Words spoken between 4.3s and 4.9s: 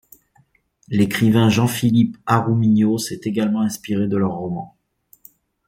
romans.